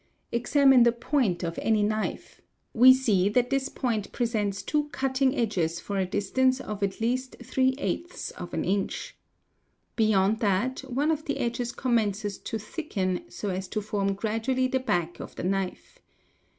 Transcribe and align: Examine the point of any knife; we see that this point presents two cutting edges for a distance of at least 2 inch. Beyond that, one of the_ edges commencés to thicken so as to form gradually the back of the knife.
Examine 0.31 0.81
the 0.81 0.91
point 0.91 1.43
of 1.43 1.59
any 1.61 1.83
knife; 1.83 2.41
we 2.73 2.91
see 2.91 3.29
that 3.29 3.51
this 3.51 3.69
point 3.69 4.11
presents 4.11 4.63
two 4.63 4.85
cutting 4.89 5.35
edges 5.35 5.79
for 5.79 5.97
a 5.99 6.07
distance 6.07 6.59
of 6.59 6.81
at 6.81 6.99
least 6.99 7.35
2 7.39 7.75
inch. 7.77 9.15
Beyond 9.95 10.39
that, 10.39 10.79
one 10.91 11.11
of 11.11 11.25
the_ 11.25 11.35
edges 11.39 11.71
commencés 11.71 12.43
to 12.45 12.57
thicken 12.57 13.29
so 13.29 13.49
as 13.49 13.67
to 13.67 13.79
form 13.79 14.15
gradually 14.15 14.67
the 14.67 14.79
back 14.79 15.19
of 15.19 15.35
the 15.35 15.43
knife. 15.43 15.99